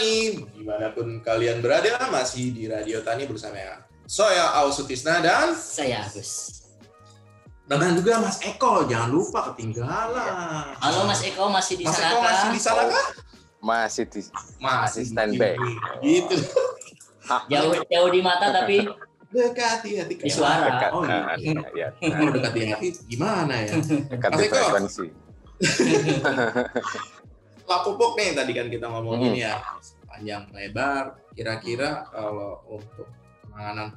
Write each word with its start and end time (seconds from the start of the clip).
Tani, 0.00 0.32
di 0.56 0.64
mana 0.64 0.88
pun 0.96 1.20
kalian 1.20 1.60
berada, 1.60 2.08
masih 2.08 2.56
di 2.56 2.64
Radio 2.64 3.04
Tani 3.04 3.28
bersama 3.28 3.84
saya 4.08 4.48
Ausutisna 4.56 5.20
dan 5.20 5.52
saya 5.52 6.08
Agus. 6.08 6.56
Dan 7.68 8.00
juga 8.00 8.16
Mas 8.18 8.40
Eko, 8.40 8.88
jangan 8.88 9.12
lupa 9.12 9.52
ketinggalan. 9.52 10.72
Halo 10.80 11.04
Mas 11.04 11.20
Eko, 11.20 11.52
masih 11.52 11.76
di 11.76 11.84
Mas 11.84 11.94
sana 11.94 12.08
Eko 12.08 12.16
kah? 12.16 12.24
masih 12.24 12.48
di 12.48 12.60
sana 12.64 12.82
kah? 12.88 13.06
Masih 13.60 14.04
di 14.08 14.20
Masih 14.56 15.04
standby. 15.04 15.54
Gitu. 16.00 16.36
Jauh 17.52 17.76
jauh 17.84 18.10
di 18.10 18.20
mata 18.24 18.50
tapi 18.50 18.88
Dekati 19.30 20.00
hati 20.00 20.14
Di 20.16 20.32
suara. 20.32 20.66
dekat. 20.66 20.90
Oh, 20.90 21.04
Nah, 21.06 21.36
iya. 21.38 21.60
ya, 21.70 21.88
Kalau 21.94 22.32
dekati 22.34 22.60
hati 22.66 22.88
gimana 23.06 23.54
ya? 23.62 23.76
dekat 24.08 24.30
Mas 24.32 24.38
di 24.40 24.46
Eko. 24.48 24.54
frekuensi. 24.56 25.06
Lapupuk 27.70 28.18
nih 28.18 28.34
tadi 28.34 28.50
kan 28.50 28.66
kita 28.66 28.90
ngomongin 28.90 29.30
Hmm. 29.30 29.44
ya 29.46 29.54
panjang 30.20 30.44
lebar. 30.52 31.16
Kira-kira 31.32 32.04
kalau 32.12 32.60
untuk 32.68 33.08
penanganan 33.48 33.96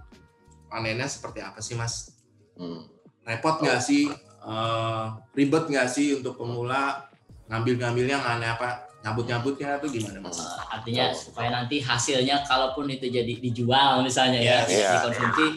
panennya 0.72 1.12
seperti 1.12 1.44
apa 1.44 1.60
sih 1.60 1.76
Mas? 1.76 2.16
Hmm. 2.56 2.88
Repot 3.28 3.60
nggak 3.60 3.84
sih? 3.84 4.08
Eh, 4.44 5.06
ribet 5.36 5.68
nggak 5.68 5.92
sih 5.92 6.16
untuk 6.16 6.40
pemula 6.40 7.12
ngambil-ngambilnya 7.52 8.24
mana 8.24 8.56
apa 8.56 8.88
nyabut-nyabutnya 9.04 9.84
itu 9.84 10.00
gimana 10.00 10.24
Mas? 10.24 10.40
eh, 10.40 10.60
artinya 10.72 11.06
supaya 11.12 11.50
nanti 11.52 11.84
hasilnya 11.84 12.48
kalaupun 12.48 12.88
itu 12.88 13.12
jadi 13.12 13.36
dijual 13.44 14.00
misalnya 14.00 14.40
ya, 14.40 14.64
Yes. 14.64 14.72
Iya. 14.72 14.92
dikonsumsi 14.96 15.48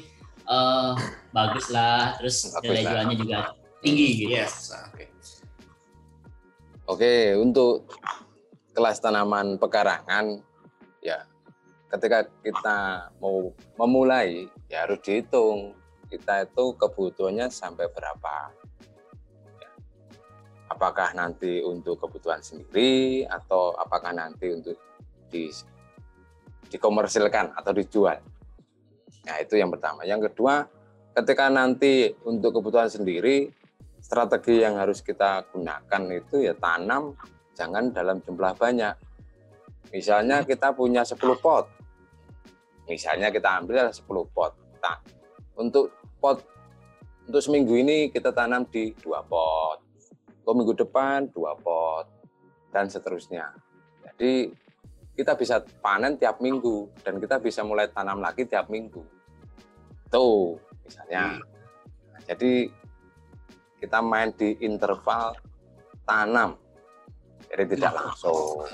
eh 0.47 0.92
bagus 1.30 1.67
lah, 1.70 2.19
terus 2.19 2.51
nilai 2.62 2.83
jualnya 2.87 3.14
juga 3.19 3.39
tinggi 3.83 4.09
gitu. 4.19 4.30
Yes, 4.34 4.75
oke. 4.75 5.05
Oke, 6.87 7.34
untuk 7.34 7.91
kelas 8.70 9.03
tanaman 9.03 9.59
pekarangan, 9.59 10.39
ya 11.07 11.23
ketika 11.87 12.27
kita 12.43 13.09
mau 13.23 13.55
memulai, 13.79 14.51
ya 14.67 14.85
harus 14.87 14.99
dihitung 15.07 15.71
kita 16.11 16.47
itu 16.47 16.75
kebutuhannya 16.75 17.47
sampai 17.51 17.87
berapa. 17.91 18.51
Ya. 19.62 19.71
Apakah 20.71 21.15
nanti 21.15 21.62
untuk 21.62 22.03
kebutuhan 22.03 22.43
sendiri 22.43 23.23
atau 23.27 23.75
apakah 23.79 24.11
nanti 24.11 24.51
untuk 24.51 24.79
di, 25.31 25.51
dikomersilkan 26.71 27.55
atau 27.55 27.73
dijual. 27.75 28.19
Nah 29.27 29.37
itu 29.43 29.59
yang 29.59 29.71
pertama. 29.71 30.07
Yang 30.07 30.31
kedua, 30.31 30.67
ketika 31.15 31.51
nanti 31.51 32.15
untuk 32.27 32.59
kebutuhan 32.59 32.91
sendiri, 32.91 33.51
strategi 33.99 34.62
yang 34.62 34.79
harus 34.79 35.03
kita 35.03 35.51
gunakan 35.51 36.03
itu 36.15 36.47
ya 36.47 36.55
tanam 36.55 37.19
jangan 37.59 37.91
dalam 37.91 38.23
jumlah 38.23 38.55
banyak. 38.55 38.95
Misalnya 39.91 40.42
kita 40.42 40.75
punya 40.75 41.06
10 41.06 41.19
pot. 41.39 41.67
Misalnya 42.87 43.31
kita 43.31 43.62
ambil 43.62 43.91
10 43.91 44.03
pot. 44.31 44.53
Nah, 44.83 44.97
untuk 45.59 45.91
pot 46.23 46.39
untuk 47.27 47.43
seminggu 47.43 47.75
ini 47.75 48.06
kita 48.15 48.31
tanam 48.31 48.62
di 48.70 48.95
dua 49.03 49.19
pot. 49.27 49.83
Untuk 50.47 50.55
minggu 50.62 50.75
depan 50.78 51.27
dua 51.34 51.59
pot 51.59 52.06
dan 52.70 52.87
seterusnya. 52.87 53.51
Jadi 54.06 54.47
kita 55.19 55.34
bisa 55.34 55.59
panen 55.83 56.15
tiap 56.15 56.39
minggu 56.39 57.03
dan 57.03 57.19
kita 57.19 57.43
bisa 57.43 57.67
mulai 57.67 57.91
tanam 57.91 58.23
lagi 58.23 58.47
tiap 58.47 58.71
minggu. 58.71 59.03
Tuh, 60.06 60.55
misalnya. 60.87 61.43
Nah, 62.15 62.21
jadi 62.31 62.71
kita 63.83 63.98
main 64.06 64.31
di 64.39 64.55
interval 64.62 65.34
tanam. 66.06 66.55
Jadi 67.50 67.65
tidak 67.75 67.91
langsung. 67.91 68.71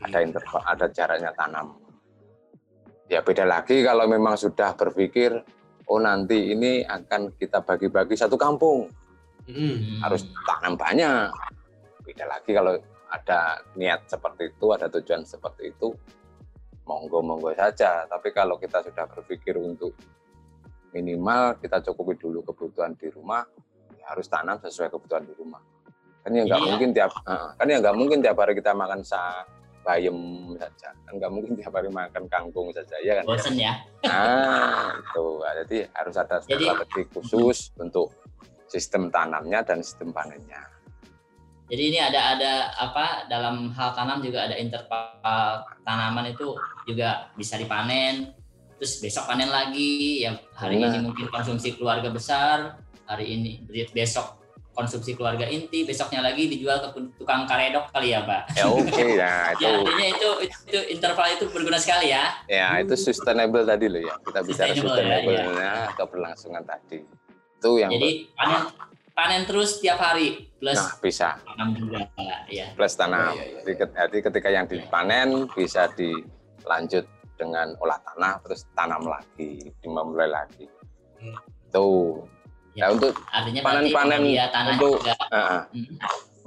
Ada 0.00 0.18
interval, 0.24 0.62
ada 0.64 0.86
jaraknya 0.88 1.30
tanam. 1.36 1.76
Ya 3.06 3.20
beda 3.20 3.42
lagi 3.42 3.82
kalau 3.82 4.06
memang 4.06 4.38
sudah 4.38 4.72
berpikir, 4.72 5.34
oh 5.86 5.98
nanti 5.98 6.54
ini 6.54 6.80
akan 6.82 7.34
kita 7.34 7.60
bagi-bagi 7.60 8.14
satu 8.14 8.38
kampung, 8.38 8.86
Hmm. 9.50 9.98
harus 10.00 10.24
tanam 10.46 10.78
banyak. 10.78 11.26
Beda 12.06 12.24
lagi 12.28 12.54
kalau 12.54 12.78
ada 13.10 13.58
niat 13.74 14.06
seperti 14.06 14.54
itu, 14.54 14.66
ada 14.70 14.86
tujuan 14.86 15.26
seperti 15.26 15.74
itu, 15.74 15.90
monggo-monggo 16.86 17.50
saja. 17.52 18.06
Tapi 18.06 18.30
kalau 18.30 18.56
kita 18.56 18.78
sudah 18.80 19.10
berpikir 19.10 19.58
untuk 19.58 19.90
minimal 20.90 21.58
kita 21.58 21.82
cukupi 21.82 22.14
dulu 22.14 22.46
kebutuhan 22.46 22.94
di 22.94 23.10
rumah, 23.10 23.42
ya 23.98 24.14
harus 24.14 24.30
tanam 24.30 24.58
sesuai 24.58 24.86
kebutuhan 24.88 25.26
di 25.26 25.34
rumah. 25.34 25.58
Kan 26.22 26.30
ya 26.30 26.46
nggak 26.46 26.60
Iya. 26.62 26.66
mungkin 26.70 26.88
tiap, 26.94 27.12
kan 27.26 27.66
ya 27.66 27.76
nggak 27.82 27.96
mungkin 27.98 28.18
tiap 28.22 28.36
hari 28.38 28.54
kita 28.54 28.70
makan 28.70 29.02
sa 29.02 29.42
bayam 29.80 30.16
saja, 30.60 30.92
kan 31.08 31.12
nggak 31.16 31.32
mungkin 31.32 31.52
tiap 31.56 31.72
hari 31.72 31.88
makan 31.88 32.24
kangkung 32.28 32.68
saja, 32.70 32.96
ya 33.00 33.20
kan? 33.20 33.24
Bosen 33.24 33.56
ya. 33.56 33.80
Nah, 34.04 34.92
itu. 34.96 35.24
Jadi 35.40 35.78
harus 35.96 36.16
ada 36.20 36.36
Jadi- 36.44 36.68
strategi 36.68 37.02
khusus 37.12 37.58
untuk 37.80 38.12
sistem 38.68 39.08
tanamnya 39.08 39.64
dan 39.64 39.80
sistem 39.80 40.12
panennya. 40.12 40.62
Jadi 41.70 41.82
ini 41.94 41.98
ada 42.02 42.34
ada 42.34 42.52
apa 42.82 43.30
dalam 43.30 43.70
hal 43.70 43.94
tanam 43.94 44.18
juga 44.26 44.50
ada 44.50 44.58
interval 44.58 45.62
tanaman 45.86 46.34
itu 46.34 46.58
juga 46.82 47.30
bisa 47.38 47.54
dipanen. 47.54 48.34
Terus 48.74 48.98
besok 48.98 49.30
panen 49.30 49.48
lagi. 49.52 50.26
Yang 50.26 50.50
hari 50.58 50.82
Nah. 50.82 50.90
ini 50.90 50.98
mungkin 51.06 51.30
konsumsi 51.30 51.78
keluarga 51.78 52.10
besar, 52.10 52.74
hari 53.06 53.38
ini 53.38 53.50
besok 53.94 54.39
konsumsi 54.80 55.12
keluarga 55.12 55.44
inti, 55.44 55.84
besoknya 55.84 56.24
lagi 56.24 56.48
dijual 56.48 56.80
ke 56.80 56.88
tukang 57.14 57.44
karedok 57.44 57.92
kali 57.92 58.16
ya, 58.16 58.24
Pak. 58.24 58.56
Ya 58.56 58.64
oke, 58.64 59.04
ya 59.20 59.32
itu 59.52 59.60
Ya, 59.60 59.76
artinya 59.76 60.06
itu, 60.08 60.30
itu 60.64 60.78
interval 60.88 61.26
itu 61.30 61.44
berguna 61.52 61.76
sekali 61.76 62.08
ya. 62.08 62.32
ya 62.48 62.80
itu 62.80 62.96
sustainable 62.96 63.60
tadi 63.62 63.86
loh 63.86 64.00
ya. 64.00 64.14
Kita 64.18 64.40
bicara 64.40 64.72
Sustainable 64.72 64.80
ya, 64.80 64.80
sustainable-nya 64.80 65.72
keberlangsungan 65.94 66.64
tadi. 66.64 66.98
Itu 67.60 67.70
yang 67.76 67.92
Jadi 67.92 68.10
panen 68.32 68.62
panen 69.12 69.42
terus 69.44 69.76
tiap 69.78 70.00
hari 70.00 70.48
plus 70.56 70.80
nah 70.80 70.96
bisa 70.96 71.36
tanam 71.44 71.76
juga 71.76 72.00
ya. 72.48 72.72
plus 72.72 72.96
tanam. 72.96 73.36
Iya, 73.36 73.36
iya, 73.36 73.44
iya. 73.44 73.60
Jadi 73.60 73.72
ket- 73.76 73.94
Jadi 73.94 74.18
ketika 74.24 74.48
yang 74.48 74.64
dipanen 74.64 75.28
bisa 75.52 75.92
dilanjut 75.92 77.04
dengan 77.36 77.76
olah 77.76 78.00
tanah 78.00 78.40
terus 78.40 78.64
tanam 78.72 79.04
lagi, 79.04 79.60
dimulai 79.78 80.24
lagi. 80.26 80.64
Hmm. 81.20 81.36
Tuh. 81.68 82.24
Ya. 82.80 82.88
Ya, 82.88 82.94
untuk 82.96 83.12
Artinya 83.28 83.60
Panen-panen 83.60 84.20
berarti 84.24 84.32
ya 84.32 84.44
tanah 84.48 84.72
untuk- 84.72 84.96
juga 84.96 85.14
uh, 85.28 85.36
uh, 85.36 85.62
hmm, 85.68 85.86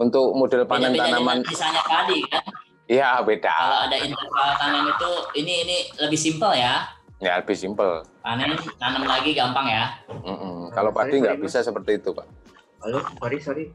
untuk 0.01 0.25
model 0.33 0.61
panen 0.65 0.89
beda-beda 0.89 1.05
tanaman 1.13 1.37
misalnya 1.45 1.81
padi 1.85 2.19
kan. 2.25 2.43
Iya 2.83 3.09
beda. 3.21 3.53
Kalau 3.53 3.77
ada 3.85 3.95
interval 3.95 4.47
tanam 4.57 4.83
itu 4.89 5.11
ini 5.37 5.53
ini 5.63 5.77
lebih 5.95 6.17
simpel 6.17 6.51
ya. 6.51 6.89
Ya 7.21 7.37
lebih 7.37 7.53
simpel. 7.53 8.01
Panen 8.19 8.57
tanam 8.75 9.05
lagi 9.05 9.31
gampang 9.31 9.69
ya. 9.69 9.93
Mm-mm. 10.09 10.73
Kalau 10.73 10.89
Sorry, 10.89 11.13
padi 11.13 11.15
nggak 11.21 11.37
bisa 11.37 11.61
seperti 11.61 12.01
itu, 12.01 12.09
Pak. 12.11 12.25
Halo, 12.81 12.99
sorry, 13.15 13.37
sorry. 13.39 13.65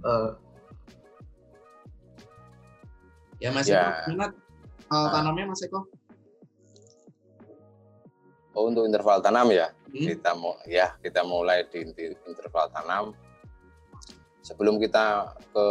Eh, 0.00 0.28
Ya 3.42 3.50
masih 3.52 3.74
Ya. 3.74 4.00
minat 4.08 4.32
uh, 4.88 5.08
tanamnya 5.10 5.44
Mas 5.44 5.60
Eko? 5.60 5.84
Oh, 8.54 8.70
untuk 8.70 8.86
interval 8.86 9.18
tanam 9.18 9.50
ya, 9.50 9.74
Hmm. 9.94 10.10
kita 10.10 10.30
mau 10.34 10.58
ya 10.66 10.90
kita 10.98 11.22
mulai 11.22 11.62
di 11.70 11.86
interval 12.26 12.66
tanam. 12.74 13.14
Sebelum 14.42 14.82
kita 14.82 15.34
ke 15.54 15.66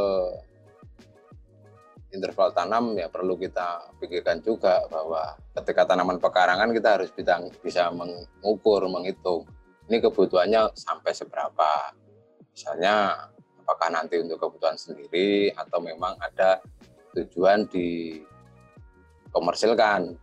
interval 2.16 2.56
tanam 2.56 2.96
ya 2.96 3.12
perlu 3.12 3.36
kita 3.36 3.92
pikirkan 4.00 4.40
juga 4.40 4.86
bahwa 4.88 5.36
ketika 5.60 5.92
tanaman 5.92 6.24
pekarangan 6.24 6.72
kita 6.72 6.96
harus 6.96 7.12
bisa 7.12 7.42
bisa 7.60 7.92
mengukur, 7.92 8.88
menghitung 8.88 9.44
ini 9.92 10.00
kebutuhannya 10.00 10.72
sampai 10.72 11.12
seberapa. 11.12 11.92
Misalnya 12.56 13.28
apakah 13.60 13.92
nanti 13.92 14.24
untuk 14.24 14.40
kebutuhan 14.40 14.80
sendiri 14.80 15.52
atau 15.52 15.84
memang 15.84 16.16
ada 16.24 16.64
tujuan 17.12 17.68
di 17.68 18.24
komersilkan. 19.36 20.16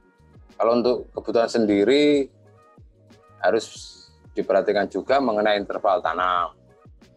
Kalau 0.56 0.72
untuk 0.80 1.12
kebutuhan 1.12 1.52
sendiri 1.52 2.28
harus 3.40 3.66
diperhatikan 4.36 4.86
juga 4.86 5.18
mengenai 5.18 5.58
interval 5.58 6.00
tanam. 6.00 6.54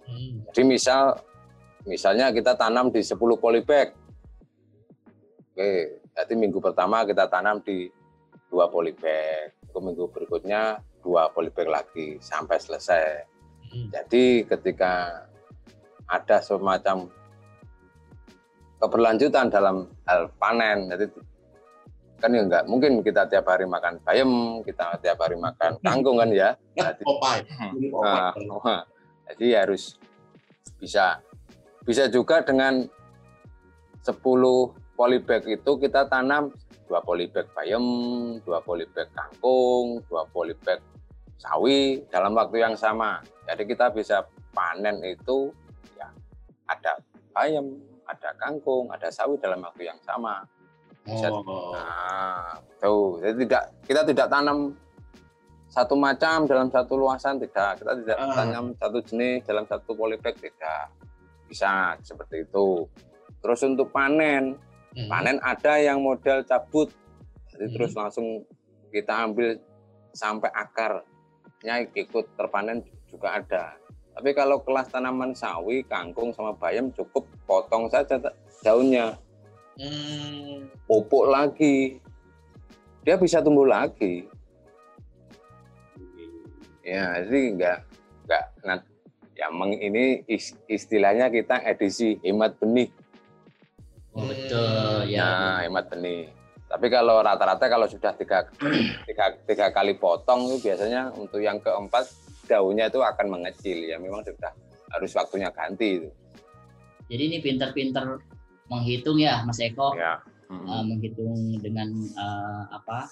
Hmm. 0.08 0.44
Jadi 0.52 0.62
misal 0.66 1.20
misalnya 1.88 2.32
kita 2.32 2.56
tanam 2.58 2.90
di 2.90 3.04
10 3.04 3.16
polybag. 3.38 3.96
Oke, 5.54 6.02
jadi 6.18 6.34
minggu 6.34 6.58
pertama 6.58 7.06
kita 7.06 7.30
tanam 7.30 7.62
di 7.62 7.86
dua 8.50 8.70
polybag. 8.70 9.54
Ke 9.70 9.78
minggu 9.82 10.10
berikutnya 10.14 10.82
dua 11.02 11.30
polybag 11.30 11.70
lagi 11.70 12.18
sampai 12.22 12.58
selesai. 12.58 13.26
Hmm. 13.74 13.90
Jadi 13.90 14.46
ketika 14.46 15.26
ada 16.06 16.38
semacam 16.42 17.10
keberlanjutan 18.78 19.50
dalam 19.50 19.90
hal 20.06 20.30
panen, 20.38 20.94
jadi 20.94 21.06
kan 22.24 22.32
ya 22.32 22.48
enggak 22.48 22.64
mungkin 22.72 23.04
kita 23.04 23.28
tiap 23.28 23.52
hari 23.52 23.68
makan 23.68 24.00
bayam, 24.08 24.64
kita 24.64 24.96
tiap 25.04 25.20
hari 25.20 25.36
makan 25.36 25.76
kangkung 25.84 26.24
kan 26.24 26.32
ya. 26.32 26.56
Jadi, 26.72 27.04
wah, 27.92 28.32
jadi 29.28 29.68
harus 29.68 30.00
bisa 30.80 31.20
bisa 31.84 32.08
juga 32.08 32.40
dengan 32.40 32.88
10 34.08 34.16
polybag 34.96 35.44
itu 35.52 35.72
kita 35.76 36.08
tanam 36.08 36.56
dua 36.88 37.00
polybag 37.02 37.48
bayam, 37.56 37.84
dua 38.46 38.62
polybag 38.62 39.10
kangkung, 39.16 40.04
dua 40.06 40.28
polybag 40.30 40.80
sawi 41.42 42.06
dalam 42.14 42.38
waktu 42.38 42.64
yang 42.64 42.76
sama. 42.78 43.20
Jadi 43.50 43.68
kita 43.68 43.92
bisa 43.92 44.24
panen 44.54 45.02
itu 45.04 45.52
ya 45.98 46.08
ada 46.70 47.02
bayam, 47.34 47.82
ada 48.06 48.30
kangkung, 48.38 48.92
ada 48.94 49.10
sawi 49.10 49.36
dalam 49.42 49.64
waktu 49.66 49.90
yang 49.90 50.00
sama. 50.06 50.46
Bisa- 51.04 51.30
Oh. 51.30 51.76
Nah, 51.76 52.56
tuh. 52.80 53.20
Jadi 53.20 53.44
tidak 53.44 53.64
kita 53.84 54.02
tidak 54.04 54.28
tanam 54.28 54.72
satu 55.68 55.96
macam 55.96 56.46
dalam 56.46 56.70
satu 56.70 56.94
luasan 56.96 57.38
tidak. 57.38 57.82
Kita 57.82 57.92
tidak 58.00 58.18
Ah. 58.18 58.34
tanam 58.34 58.66
satu 58.74 58.98
jenis 59.02 59.44
dalam 59.44 59.66
satu 59.66 59.92
polybag 59.92 60.36
tidak. 60.38 60.88
Bisa 61.46 61.98
seperti 62.00 62.44
itu. 62.44 62.88
Terus 63.40 63.60
untuk 63.62 63.92
panen, 63.92 64.56
Hmm. 64.96 65.10
panen 65.10 65.38
ada 65.42 65.76
yang 65.76 66.00
model 66.00 66.42
cabut. 66.44 66.88
Jadi 67.52 67.66
Hmm. 67.66 67.74
terus 67.74 67.94
langsung 67.94 68.48
kita 68.90 69.28
ambil 69.28 69.60
sampai 70.14 70.50
akarnya 70.50 71.84
ikut 71.92 72.26
terpanen 72.34 72.80
juga 73.06 73.38
ada. 73.38 73.76
Tapi 74.14 74.30
kalau 74.32 74.62
kelas 74.62 74.88
tanaman 74.88 75.34
sawi, 75.34 75.82
kangkung 75.84 76.30
sama 76.30 76.54
bayam 76.54 76.94
cukup 76.94 77.26
potong 77.44 77.90
saja 77.90 78.22
daunnya 78.62 79.18
Hmm. 79.74 80.70
pupuk 80.86 81.26
lagi, 81.26 81.98
dia 83.02 83.18
bisa 83.18 83.42
tumbuh 83.42 83.66
lagi. 83.66 84.30
Ya, 86.84 87.24
jadi 87.26 87.40
enggak 87.58 87.78
enggak 88.28 88.46
nah, 88.62 88.78
ya 89.34 89.48
meng- 89.50 89.82
ini 89.82 90.22
is- 90.30 90.54
istilahnya 90.70 91.32
kita 91.34 91.64
edisi 91.66 92.20
hemat 92.22 92.54
benih. 92.62 92.92
Oh, 94.14 94.30
betul 94.30 95.10
ya. 95.10 95.26
Nah, 95.26 95.58
hemat 95.66 95.90
benih. 95.90 96.30
Tapi 96.70 96.86
kalau 96.90 97.22
rata-rata 97.22 97.66
kalau 97.66 97.90
sudah 97.90 98.14
tiga, 98.14 98.46
tiga, 99.10 99.26
tiga 99.46 99.68
kali 99.74 99.98
potong 99.98 100.54
itu 100.54 100.70
biasanya 100.70 101.10
untuk 101.18 101.42
yang 101.42 101.58
keempat 101.58 102.06
daunnya 102.46 102.94
itu 102.94 103.02
akan 103.02 103.26
mengecil 103.30 103.80
ya 103.80 103.98
memang 103.98 104.22
sudah 104.22 104.54
harus 104.94 105.10
waktunya 105.18 105.50
ganti 105.50 105.98
itu. 105.98 106.10
Jadi 107.10 107.24
ini 107.26 107.38
pinter-pinter 107.42 108.22
menghitung 108.74 109.18
ya 109.18 109.42
Mas 109.44 109.60
Eko. 109.60 109.94
Ya. 109.94 110.18
eh, 110.50 110.84
menghitung 110.84 111.34
dengan 111.58 111.88
eh, 112.14 112.64
apa 112.70 113.10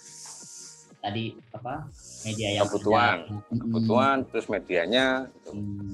tadi 0.98 1.34
apa 1.50 1.90
media 2.24 2.50
yang 2.54 2.70
Kebutuhan. 2.70 3.18
ada. 3.26 3.36
Mm, 3.50 3.60
Kebutuhan 3.60 4.18
terus 4.28 4.46
medianya 4.46 5.06
mm, 5.50 5.94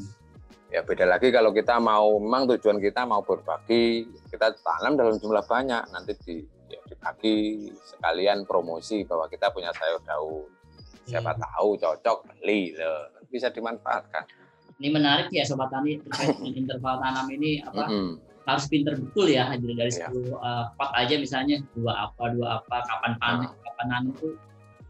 ya 0.68 0.84
beda 0.84 1.08
lagi 1.08 1.32
kalau 1.32 1.52
kita 1.52 1.80
mau 1.80 2.20
memang 2.20 2.44
tujuan 2.52 2.76
kita 2.78 3.08
mau 3.08 3.24
berbagi 3.24 4.04
kita 4.28 4.52
tanam 4.60 5.00
dalam 5.00 5.16
jumlah 5.16 5.48
banyak 5.48 5.80
nanti 5.88 6.12
di 6.20 6.36
ya, 6.68 6.80
dibagi 6.86 7.38
sekalian 7.88 8.44
promosi 8.44 9.08
bahwa 9.08 9.32
kita 9.32 9.48
punya 9.48 9.72
sayur 9.72 10.04
daun 10.04 10.52
siapa 11.08 11.32
Hmm. 11.32 11.40
tahu 11.40 11.70
cocok 11.80 12.18
beli 12.28 12.76
loh 12.76 13.08
bisa 13.32 13.48
dimanfaatkan 13.48 14.28
ini 14.76 14.92
menarik 14.92 15.32
ya 15.32 15.48
sobat 15.48 15.72
tani 15.72 16.04
terkait 16.04 16.36
dengan 16.36 16.52
interval 16.54 17.00
tanam 17.00 17.32
ini 17.32 17.64
apa 17.64 17.88
Mm-mm. 17.88 18.20
Harus 18.48 18.66
pinter 18.66 18.96
betul 18.96 19.28
ya 19.28 19.52
dari 19.52 19.76
dari 19.76 19.92
Iya. 19.92 20.08
10 20.08 20.24
eh, 20.32 20.66
pot 20.74 20.92
aja 20.94 21.16
misalnya 21.16 21.56
dua 21.76 21.94
apa 22.08 22.24
dua 22.32 22.48
apa 22.58 22.76
kapan 22.82 23.12
panen 23.18 23.52
kapan 23.54 23.86
nanam 23.86 24.14
tuh 24.16 24.34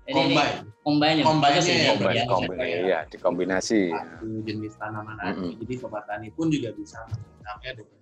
ini, 0.08 0.14
ini 0.24 0.36
Combine. 0.40 0.56
combine 0.80 1.18
ya 1.20 1.26
Combine 1.26 1.58
ini 1.58 1.68
ya, 1.68 1.92
Kombin- 1.92 2.16
ya, 2.16 2.24
kombin- 2.26 2.56
ya. 2.56 2.78
iya 2.80 3.00
dikombinasi 3.06 3.82
Satu 3.92 4.28
jenis 4.42 4.74
tanaman 4.78 5.16
lagi. 5.18 5.52
Mm-mm. 5.52 5.60
Jadi 5.60 5.74
sobat 5.76 6.08
tani 6.08 6.32
pun 6.32 6.48
juga 6.48 6.72
bisa 6.72 7.04
menanamnya 7.04 7.72
dengan 7.76 7.96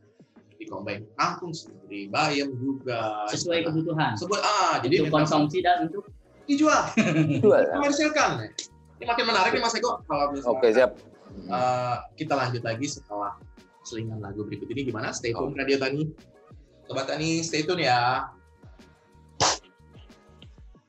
di 0.55 0.65
combine 0.65 1.03
kangkung 1.15 1.51
sendiri, 1.51 2.07
bayam 2.07 2.53
juga. 2.55 3.25
sesuai 3.27 3.65
kebutuhan 3.65 4.13
Sebut 4.15 4.37
ah, 4.39 4.77
jadi 4.79 5.01
untuk 5.01 5.17
konsumsi 5.17 5.59
dan 5.59 5.89
untuk 5.89 6.05
dijual, 6.45 6.93
Jual. 7.41 7.63
komersilkan. 7.73 8.53
Ini 8.95 9.03
makin 9.03 9.25
menarik 9.25 9.51
nih 9.51 9.59
Mas 9.59 9.73
Eko 9.73 9.97
kalau 10.03 10.29
misalkan 10.29 10.51
oke 10.53 10.67
siap 10.69 10.91
eh, 11.49 11.95
kita 12.13 12.33
lanjut 12.33 12.61
lagi 12.61 12.85
setelah 12.85 13.33
selingan 13.85 14.19
lagu 14.19 14.43
berikut 14.43 14.67
ini 14.73 14.89
gimana? 14.89 15.13
Stay 15.13 15.31
tune 15.31 15.53
Oke. 15.53 15.61
Radio 15.61 15.77
Tani. 15.77 16.01
Sobat 16.89 17.05
Tani, 17.05 17.45
stay 17.45 17.61
tune 17.61 17.85
ya. 17.85 18.25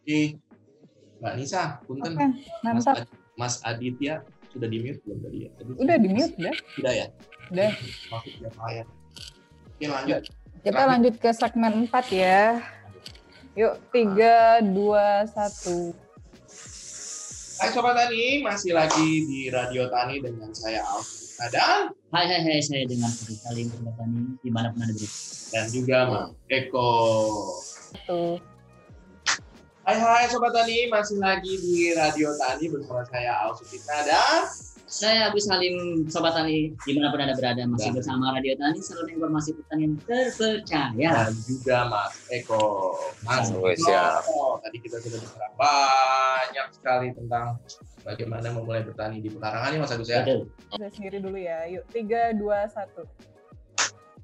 Oke. 0.02 0.40
Mbak 1.20 1.32
Nisa, 1.36 1.80
punten. 1.84 2.12
Mas, 2.16 2.32
mantap. 2.64 3.04
Ad- 3.04 3.12
Mas 3.36 3.54
Aditya 3.68 4.24
sudah 4.48 4.68
di 4.68 4.80
mute 4.80 5.00
belum 5.04 5.20
tadi 5.20 5.38
ya? 5.44 5.50
Tadi 5.60 5.70
Udah 5.76 5.96
di 6.00 6.08
mute 6.08 6.36
ya. 6.40 6.52
Sudah 6.72 6.92
ya? 6.96 7.06
Udah. 7.52 7.70
Maksudnya 8.08 8.50
saya. 8.56 8.84
Oke 9.76 9.86
lanjut. 9.92 10.20
Kita 10.64 10.82
lanjut 10.88 11.14
ke 11.20 11.30
segmen 11.36 11.84
4 11.86 12.16
ya. 12.16 12.64
Yuk, 13.56 13.76
3, 13.92 14.64
2, 14.64 14.72
1. 14.72 15.92
Hai 17.56 17.72
Sobat 17.72 17.96
Tani, 17.96 18.44
masih 18.44 18.76
lagi 18.76 19.24
di 19.24 19.48
Radio 19.48 19.88
Tani 19.88 20.20
dengan 20.20 20.52
saya 20.52 20.84
Alvin 20.84 21.25
dan 21.38 21.92
hai 22.10 22.24
hai 22.24 22.40
hai 22.40 22.58
saya 22.58 22.84
dengan 22.84 23.12
Fadil 23.12 23.36
Salim 23.36 23.66
sobat 23.68 23.94
tani 23.94 24.20
di 24.40 24.48
mana 24.48 24.72
pun 24.72 24.80
anda 24.80 24.94
berada 24.96 25.08
dan 25.46 25.64
juga 25.68 25.98
Mas 26.08 26.28
Eko. 26.48 26.90
Tuh. 28.04 28.36
Hai 29.82 29.94
hai 29.94 30.26
Sobat 30.26 30.50
Tani, 30.50 30.90
masih 30.90 31.22
lagi 31.22 31.54
di 31.56 31.94
Radio 31.94 32.34
Tani 32.34 32.66
bersama 32.66 33.06
saya 33.06 33.38
Al 33.38 33.54
Sutikna 33.54 34.02
dan 34.02 34.42
Saya 34.82 35.30
Agus 35.30 35.46
Salim, 35.46 36.06
Sobat 36.06 36.34
Tani, 36.34 36.74
di 36.74 36.90
mana 36.94 37.10
pun 37.10 37.18
Anda 37.18 37.34
berada, 37.34 37.62
masih 37.62 37.90
Dan- 37.90 37.96
bersama 37.96 38.34
Radio 38.34 38.54
Tani, 38.54 38.78
saluran 38.80 39.14
informasi 39.14 39.50
pertanian 39.54 39.94
terpercaya. 40.02 41.10
dan 41.26 41.34
juga 41.42 41.78
Mas 41.86 42.14
Eko. 42.28 42.62
Mas 43.22 43.46
Eko, 43.46 43.66
siap. 43.78 44.26
tadi 44.58 44.76
kita 44.80 44.98
sudah 44.98 45.18
bicara 45.22 45.48
banyak 45.54 46.66
sekali 46.74 47.08
tentang 47.14 47.58
bagaimana 48.06 48.54
memulai 48.54 48.86
bertani 48.86 49.18
di 49.18 49.28
pekarangan 49.34 49.74
nih 49.74 49.80
Mas 49.82 49.90
Agus 49.90 50.06
ya. 50.06 50.22
Saya 50.22 50.90
sendiri 50.94 51.18
dulu 51.18 51.34
ya. 51.34 51.66
Yuk, 51.66 51.82
3, 51.90 52.38
2, 52.38 52.38
1. 52.38 53.02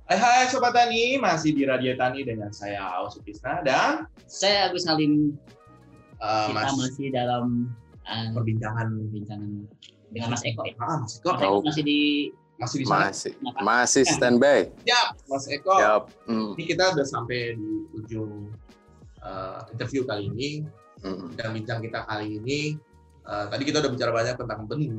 Hai 0.07 0.19
hai 0.19 0.45
Sobat 0.51 0.71
Tani, 0.77 1.19
masih 1.19 1.51
di 1.57 1.63
Radio 1.67 1.95
Tani 1.99 2.23
dengan 2.23 2.51
saya 2.55 2.85
Al 2.85 3.09
Sutisna 3.11 3.63
dan 3.65 4.07
Saya 4.27 4.69
Agus 4.69 4.85
Salim, 4.85 5.35
uh, 6.21 6.51
kita 6.53 6.59
Mas 6.59 6.75
masih 6.75 7.07
dalam 7.15 7.71
uh, 8.07 8.29
perbincangan 8.35 8.93
perbincangan 9.09 9.51
dengan 10.13 10.29
Mas 10.37 10.43
Eko 10.45 10.63
ya. 10.69 10.75
Ah, 10.79 10.99
Mas 11.01 11.17
Eko 11.19 11.33
Mas 11.33 11.41
Eko 11.43 11.59
masih 11.65 11.83
di 11.87 12.01
masih 12.61 12.77
di 12.83 12.87
sana. 12.87 13.09
masih 13.09 13.33
masih 13.63 14.03
standby 14.05 14.59
Siap, 14.85 15.09
Mas 15.31 15.45
Eko. 15.49 15.75
siap 15.81 16.03
Mm, 16.29 16.51
Ini 16.59 16.65
kita 16.77 16.85
udah 16.95 17.07
sampai 17.07 17.57
di 17.57 17.71
ujung 17.97 18.53
uh, 19.23 19.65
interview 19.73 20.03
kali 20.05 20.29
ini. 20.29 20.51
mm. 21.03 21.39
Dan 21.41 21.57
bincang 21.57 21.81
kita 21.81 22.05
kali 22.05 22.37
ini, 22.43 22.77
uh, 23.25 23.45
tadi 23.49 23.63
kita 23.65 23.81
udah 23.83 23.91
bicara 23.91 24.11
banyak 24.11 24.35
tentang 24.37 24.67
benih. 24.67 24.91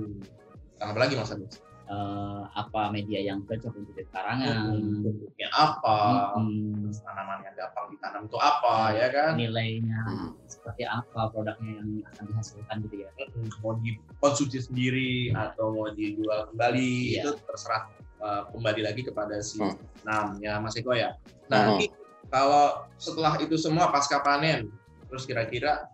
Tentang 0.76 0.90
apa 0.92 1.00
lagi 1.00 1.14
Mas 1.16 1.32
Agus? 1.32 1.56
uh, 1.84 2.48
apa 2.56 2.90
media 2.90 3.20
yang 3.20 3.44
cocok 3.44 3.74
untuk 3.76 3.96
karangan, 4.10 5.04
Bentuknya 5.04 5.50
apa? 5.52 6.32
Hmm, 6.40 6.88
Terus 6.88 7.00
tanaman 7.04 7.44
yang 7.44 7.56
gampang 7.56 7.86
ditanam 7.92 8.22
itu 8.26 8.38
apa, 8.40 8.76
ya 8.96 9.08
kan? 9.12 9.32
nilainya 9.36 10.02
Mm. 10.04 10.30
seperti 10.48 10.84
apa 10.88 11.28
produknya 11.30 11.72
yang 11.84 11.90
akan 12.14 12.24
dihasilkan 12.32 12.76
gitu 12.88 12.96
ya. 13.04 13.10
Mm, 13.36 13.50
Mau 13.60 13.74
dikonsumsi 13.80 14.60
sendiri 14.64 15.14
atau 15.36 15.76
mau 15.76 15.88
dijual 15.92 16.50
kembali, 16.54 17.20
Iya. 17.20 17.22
itu 17.28 17.30
terserah 17.44 17.84
uh, 18.24 18.48
kembali 18.50 18.82
lagi 18.84 19.02
kepada 19.04 19.36
si 19.44 19.60
Hmm. 19.60 19.76
namanya 20.08 20.64
Mas 20.64 20.76
Eko 20.80 20.96
ya. 20.96 21.16
Nah, 21.52 21.76
Hmm. 21.76 21.88
kalau 22.32 22.66
setelah 22.96 23.36
itu 23.38 23.60
semua 23.60 23.92
pasca 23.92 24.24
panen, 24.24 24.72
terus 25.12 25.28
kira-kira 25.28 25.92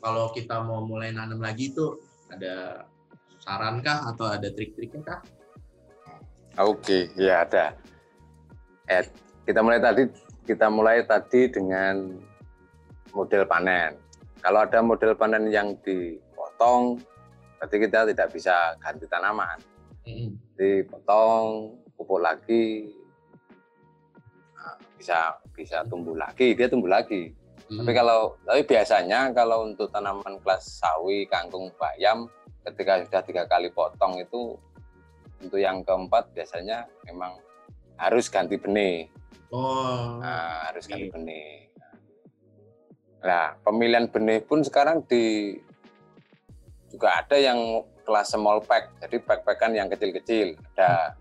kalau 0.00 0.32
kita 0.32 0.64
mau 0.64 0.82
mulai 0.82 1.12
nanam 1.12 1.38
lagi 1.38 1.70
itu 1.70 2.00
ada 2.32 2.88
sarankah 3.40 4.08
atau 4.12 4.26
ada 4.32 4.48
trik-triknya 4.48 5.00
kah? 5.04 5.20
Oke, 6.60 7.12
ya 7.14 7.44
ada. 7.44 7.76
Eh, 8.88 9.06
kita 9.46 9.60
mulai 9.62 9.78
tadi 9.78 10.08
kita 10.44 10.66
mulai 10.66 11.04
tadi 11.06 11.46
dengan 11.46 12.16
model 13.14 13.46
panen. 13.46 13.94
Kalau 14.40 14.64
ada 14.64 14.80
model 14.80 15.12
panen 15.14 15.52
yang 15.52 15.76
dipotong, 15.84 16.98
berarti 17.60 17.76
kita 17.76 18.08
tidak 18.08 18.28
bisa 18.32 18.74
ganti 18.80 19.04
tanaman. 19.06 19.60
Dipotong, 20.56 21.76
pupuk 21.94 22.24
lagi, 22.24 22.88
nah, 24.56 24.74
bisa 24.96 25.38
bisa 25.52 25.84
tumbuh 25.86 26.16
lagi, 26.16 26.56
dia 26.56 26.66
tumbuh 26.66 26.88
lagi. 26.88 27.36
Hmm. 27.70 27.86
Tapi 27.86 27.92
kalau 27.94 28.34
tapi 28.42 28.62
biasanya 28.66 29.30
kalau 29.30 29.62
untuk 29.62 29.86
tanaman 29.94 30.42
kelas 30.42 30.82
sawi, 30.82 31.22
kangkung, 31.30 31.70
bayam, 31.78 32.26
ketika 32.66 33.06
sudah 33.06 33.22
tiga 33.22 33.42
kali 33.46 33.70
potong 33.70 34.18
itu 34.18 34.58
untuk 35.38 35.62
yang 35.62 35.86
keempat 35.86 36.34
biasanya 36.34 36.90
memang 37.06 37.38
harus 37.94 38.26
ganti 38.26 38.58
benih, 38.58 39.06
Oh, 39.50 40.22
Nah, 40.22 40.70
harus 40.70 40.86
ganti 40.86 41.10
benih. 41.10 41.66
Nah, 43.26 43.58
pemilihan 43.66 44.06
benih 44.06 44.40
pun 44.46 44.62
sekarang 44.62 45.02
di 45.10 45.58
juga 46.90 47.18
ada 47.18 47.34
yang 47.34 47.82
kelas 48.06 48.34
small 48.34 48.62
pack, 48.62 48.94
jadi 49.02 49.18
pack-packan 49.22 49.74
yang 49.74 49.90
kecil-kecil 49.90 50.54
ada. 50.74 51.18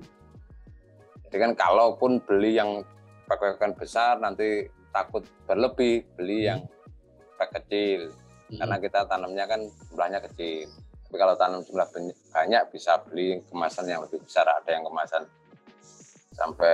Jadi 1.29 1.37
kan 1.37 1.51
kalaupun 1.53 2.21
beli 2.25 2.57
yang 2.57 2.81
pack-packan 3.29 3.77
besar 3.77 4.17
nanti 4.17 4.65
takut 4.89 5.23
berlebih, 5.45 6.05
beli 6.17 6.49
yang 6.49 6.65
perpek 7.37 7.63
kecil 7.63 8.01
Hmm. 8.49 8.65
karena 8.65 8.77
kita 8.81 8.99
tanamnya 9.05 9.45
kan 9.45 9.61
jumlahnya 9.93 10.19
kecil. 10.25 10.65
Tapi 11.05 11.17
kalau 11.21 11.37
tanam 11.37 11.61
jumlah 11.61 11.85
banyak, 12.33 12.63
bisa 12.73 12.97
beli 13.05 13.45
kemasan 13.45 13.85
yang 13.85 14.01
lebih 14.01 14.25
besar. 14.25 14.45
Ada 14.45 14.73
yang 14.73 14.89
kemasan 14.89 15.21
sampai 16.33 16.73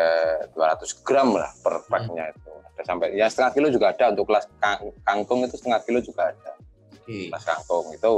200 0.56 1.04
gram 1.04 1.36
lah 1.36 1.52
per 1.60 1.84
packnya 1.92 2.32
itu. 2.32 2.52
Ada 2.76 2.82
sampai 2.84 3.16
ya 3.16 3.28
setengah 3.28 3.52
kilo 3.56 3.68
juga 3.72 3.92
ada 3.92 4.12
untuk 4.12 4.28
kelas 4.28 4.48
kang- 4.60 4.96
kangkung 5.04 5.44
itu 5.44 5.56
setengah 5.60 5.82
kilo 5.84 6.00
juga 6.00 6.32
ada 6.32 6.52
Oke. 6.96 7.32
kelas 7.32 7.44
kangkung 7.44 7.86
itu. 7.92 8.14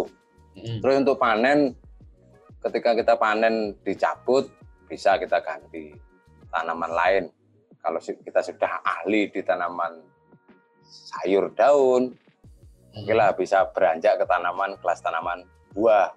Hmm. 0.58 0.78
Terus 0.82 0.96
untuk 1.02 1.18
panen 1.18 1.60
ketika 2.62 2.94
kita 2.94 3.14
panen 3.18 3.74
dicabut 3.82 4.50
bisa 4.86 5.18
kita 5.18 5.42
ganti 5.42 5.94
tanaman 6.50 6.94
lain. 6.94 7.24
Kalau 7.88 8.04
kita 8.04 8.44
sudah 8.44 8.84
ahli 8.84 9.32
di 9.32 9.40
tanaman 9.40 10.04
sayur 10.84 11.56
daun, 11.56 12.12
Oke 12.98 13.14
lah 13.14 13.30
bisa 13.32 13.62
beranjak 13.70 14.18
ke 14.18 14.26
tanaman 14.26 14.74
kelas 14.82 15.00
tanaman 15.06 15.46
buah. 15.72 16.12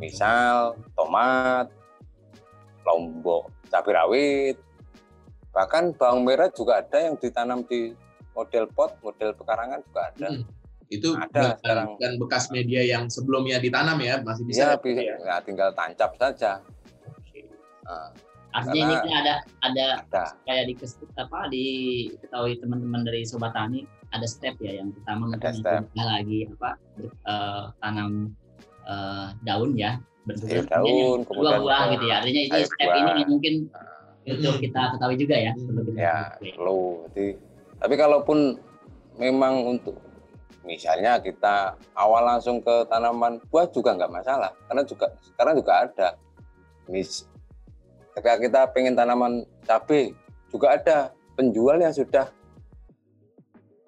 Misal 0.00 0.80
tomat, 0.96 1.68
lombok 2.88 3.52
cabai 3.68 3.92
rawit, 3.92 4.56
bahkan 5.52 5.92
bawang 5.96 6.24
merah 6.24 6.48
juga 6.52 6.80
ada 6.80 6.98
yang 7.08 7.16
ditanam 7.20 7.64
di 7.64 7.92
model 8.32 8.64
pot, 8.72 8.96
model 9.04 9.36
pekarangan 9.36 9.80
juga 9.84 10.00
ada. 10.12 10.28
Hmm. 10.32 10.44
Itu 10.92 11.16
Ada 11.16 11.56
sekarang. 11.56 11.96
dan 11.96 12.20
bekas 12.20 12.52
media 12.52 12.84
yang 12.84 13.08
sebelumnya 13.08 13.56
ditanam 13.56 13.96
ya 14.00 14.20
masih 14.20 14.44
bisa. 14.44 14.76
Bisa, 14.76 15.00
ya? 15.00 15.16
bisa, 15.16 15.24
ya, 15.24 15.36
tinggal 15.40 15.72
tancap 15.72 16.12
saja. 16.20 16.60
Nah, 17.88 18.12
Artinya 18.52 18.84
ini 18.84 18.94
kan 19.00 19.12
ada 19.16 19.34
ada 19.64 19.86
ada. 20.04 20.22
kayak 20.44 20.64
di 20.68 20.74
apa 21.16 21.38
diketahui 21.48 22.60
teman-teman 22.60 23.00
dari 23.02 23.24
sobat 23.24 23.56
tani 23.56 23.88
ada 24.12 24.28
step 24.28 24.60
ya 24.60 24.76
yang 24.78 24.92
pertama 24.92 25.32
mungkin 25.32 26.04
lagi 26.04 26.38
apa 26.52 26.70
ber- 26.96 27.16
eh, 27.24 27.64
tanam 27.80 28.10
eh, 28.84 29.26
daun 29.42 29.72
ya 29.72 29.96
bentuknya 30.22 30.62
Sayur 30.62 30.68
daun, 30.68 31.18
kemudian 31.26 31.60
ke 31.64 31.82
gitu 31.90 32.04
ya 32.06 32.14
artinya 32.20 32.42
itu 32.44 32.52
sayur 32.54 32.68
step 32.68 32.88
buah. 32.88 32.96
ini 33.00 33.10
yang 33.16 33.26
mungkin 33.26 33.54
Hmm. 34.22 34.38
untuk 34.38 34.54
kita 34.62 34.80
ketahui 34.94 35.16
juga 35.18 35.34
ya 35.34 35.52
Hmm. 35.56 35.66
kita 35.82 35.98
ya 35.98 36.16
perlu 36.54 36.82
Jadi, 37.10 37.26
tapi 37.80 37.94
kalaupun 37.96 38.38
memang 39.18 39.54
untuk 39.66 39.96
misalnya 40.62 41.18
kita 41.18 41.74
awal 41.96 42.22
langsung 42.22 42.62
ke 42.62 42.86
tanaman 42.86 43.42
buah 43.50 43.66
juga 43.66 43.98
nggak 43.98 44.12
masalah 44.12 44.54
karena 44.68 44.82
juga 44.86 45.10
sekarang 45.26 45.54
juga 45.58 45.72
ada 45.82 46.08
mis 46.86 47.26
ketika 48.12 48.36
kita 48.38 48.60
pengen 48.76 48.92
tanaman 48.92 49.48
cabai 49.64 50.12
juga 50.52 50.76
ada 50.76 50.96
penjual 51.36 51.80
yang 51.80 51.92
sudah 51.92 52.28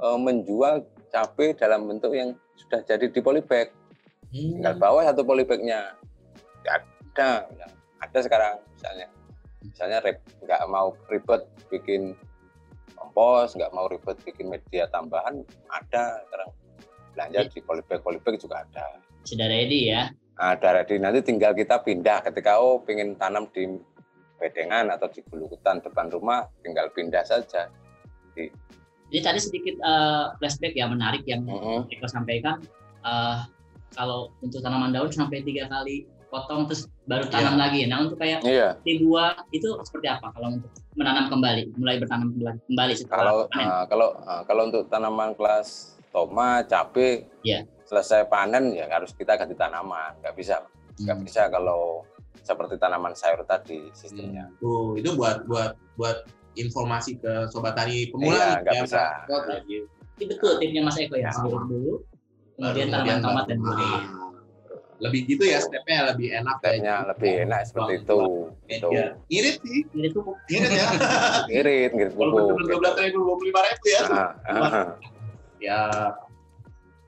eh, 0.00 0.18
menjual 0.18 0.84
cabai 1.12 1.52
dalam 1.54 1.86
bentuk 1.86 2.16
yang 2.16 2.32
sudah 2.58 2.80
jadi 2.82 3.06
di 3.12 3.20
polybag. 3.20 3.70
Hmm. 4.34 4.58
tinggal 4.58 4.74
bawa 4.80 5.06
satu 5.06 5.22
polybagnya. 5.22 5.94
Ya, 6.66 6.80
ada. 7.14 7.46
Ada 8.02 8.18
sekarang 8.26 8.54
misalnya. 8.74 9.06
Misalnya 9.62 9.98
nggak 10.42 10.60
mau 10.68 10.92
ribet 11.08 11.46
bikin 11.72 12.12
kompos 12.94 13.54
nggak 13.54 13.72
mau 13.72 13.86
ribet 13.86 14.16
bikin 14.26 14.50
media 14.50 14.90
tambahan 14.90 15.44
ada 15.70 16.24
sekarang. 16.26 16.50
Belanja 17.14 17.40
di 17.46 17.60
polybag 17.62 18.00
polybag 18.02 18.34
juga 18.42 18.66
ada. 18.66 18.98
Sudah 19.22 19.46
ready 19.46 19.94
ya? 19.94 20.10
Ada 20.34 20.82
ready. 20.82 20.98
Nanti 20.98 21.22
tinggal 21.22 21.54
kita 21.54 21.78
pindah. 21.86 22.26
Ketika 22.26 22.58
oh 22.58 22.82
pengen 22.82 23.14
tanam 23.14 23.46
di 23.54 23.78
bedengan 24.38 24.90
atau 24.90 25.06
di 25.08 25.20
gulukutan 25.26 25.78
depan 25.80 26.10
rumah 26.10 26.46
tinggal 26.60 26.90
pindah 26.90 27.22
saja. 27.22 27.70
Jadi 28.34 29.20
tadi 29.22 29.38
sedikit 29.38 29.76
eh, 29.78 30.26
flashback 30.40 30.74
ya 30.74 30.90
menarik 30.90 31.22
yang 31.28 31.46
Mm-mm. 31.46 31.86
Eko 31.90 32.06
sampaikan. 32.10 32.58
Eh, 33.04 33.38
kalau 33.94 34.34
untuk 34.42 34.58
tanaman 34.58 34.90
daun 34.90 35.10
sampai 35.14 35.46
tiga 35.46 35.70
kali 35.70 36.02
potong 36.26 36.66
terus 36.66 36.90
baru 37.06 37.30
tanam 37.30 37.54
lagi. 37.54 37.86
Nah 37.86 38.02
untuk 38.02 38.18
kayak 38.18 38.42
iya. 38.42 38.74
di 38.82 38.98
buah 38.98 39.38
itu 39.54 39.70
seperti 39.86 40.10
apa 40.10 40.34
kalau 40.34 40.58
untuk 40.58 40.70
menanam 40.98 41.30
kembali? 41.30 41.78
Mulai 41.78 42.02
bertanam 42.02 42.34
kembali 42.34 42.58
kembali 42.66 42.92
setelah 42.98 43.18
kalau 43.22 43.38
panen. 43.46 43.66
uh, 43.70 43.84
kalau 43.86 44.08
uh, 44.26 44.42
kalau 44.42 44.62
untuk 44.66 44.82
tanaman 44.90 45.30
kelas 45.38 45.94
tomat 46.10 46.66
cabai 46.66 47.22
Iya. 47.46 47.62
selesai 47.86 48.26
panen 48.26 48.74
ya 48.74 48.90
harus 48.90 49.14
kita 49.14 49.38
ganti 49.38 49.54
tanaman. 49.54 50.18
Nggak 50.18 50.34
bisa 50.34 50.66
nggak 50.98 51.14
Hmm. 51.14 51.26
bisa 51.26 51.42
kalau 51.54 52.02
seperti 52.42 52.74
tanaman 52.76 53.12
sayur 53.12 53.44
tadi 53.44 53.88
sistemnya 53.92 54.50
Tuh, 54.58 54.98
itu 54.98 55.14
buat 55.14 55.46
buat 55.46 55.76
buat 55.94 56.26
informasi 56.54 57.18
ke 57.18 57.46
sobat 57.48 57.74
tani 57.74 58.10
pemula 58.10 58.34
Iya, 58.34 58.46
nggak 58.62 58.74
yang 58.74 58.84
bisa. 58.86 59.02
itu 60.14 60.30
betul 60.30 60.52
tipnya 60.58 60.82
Mas 60.82 60.98
Eko 60.98 61.14
ya 61.14 61.26
Ya. 61.26 61.32
sayur 61.32 61.62
dulu 61.66 61.94
kemudian 62.54 62.86
tanaman 62.88 63.18
tomat 63.18 63.44
dan 63.46 63.58
buah 63.58 63.74
Ah. 63.74 64.30
lebih 65.02 65.26
gitu 65.26 65.42
ya 65.42 65.58
stepnya 65.58 66.14
lebih 66.14 66.30
enak 66.30 66.62
Stepnya 66.62 66.94
kayak 67.02 67.08
lebih 67.10 67.32
enak 67.44 67.60
seperti 67.66 67.92
itu 67.98 68.20
itu. 68.70 68.88
Irit 69.28 69.56
sih, 69.60 69.80
ini 69.90 70.08
tuh 70.08 70.22
irit 70.46 70.70
ya. 70.70 70.86
ngirit 71.50 71.90
Kalau 71.92 72.14
pupuk 72.14 72.54
bener 72.62 72.70
dua 72.70 72.78
belas 72.78 72.94
ribu, 73.02 73.18
dua 73.20 73.34
puluh 73.34 73.48
lima 73.50 73.60
ribu 73.66 73.86
ya. 73.90 74.02
Ah, 74.06 74.30
ah. 74.46 74.86
Ya, 75.58 75.80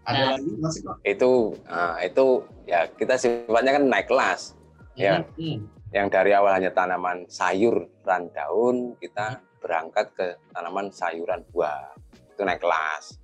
ada 0.02 0.18
Nah. 0.18 0.30
lagi 0.34 0.50
masih 0.58 0.80
kok. 0.82 0.96
itu 1.02 1.32
ah, 1.66 1.94
itu 2.02 2.26
ya 2.66 2.90
kita 2.90 3.14
sifatnya 3.16 3.78
kan 3.78 3.84
naik 3.86 4.06
kelas 4.06 4.58
ya. 4.96 5.22
Hmm. 5.36 5.68
yang 5.94 6.10
dari 6.10 6.34
awal 6.34 6.50
hanya 6.52 6.74
tanaman 6.74 7.24
sayur 7.30 7.86
dan 8.02 8.28
daun 8.34 8.98
kita 8.98 9.38
berangkat 9.62 10.12
ke 10.12 10.26
tanaman 10.52 10.90
sayuran 10.92 11.40
buah. 11.54 11.94
Itu 12.34 12.42
naik 12.42 12.60
kelas. 12.60 13.16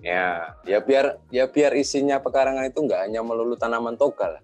Ya 0.00 0.56
ya 0.64 0.80
biar 0.80 1.20
ya 1.28 1.46
biar 1.46 1.76
isinya 1.76 2.18
pekarangan 2.18 2.66
itu 2.66 2.80
nggak 2.80 3.06
hanya 3.06 3.20
melulu 3.20 3.54
tanaman 3.54 3.94
toga 3.94 4.40
lah. 4.40 4.42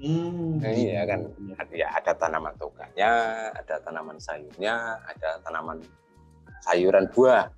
Hmm. 0.00 0.64
iya 0.64 1.04
kan? 1.04 1.28
ya 1.76 1.92
ada 1.92 2.16
tanaman 2.16 2.56
toganya 2.56 3.12
ada 3.52 3.76
tanaman 3.84 4.16
sayurnya 4.16 4.96
ada 5.04 5.30
tanaman 5.44 5.78
sayuran 6.64 7.04
buah. 7.12 7.48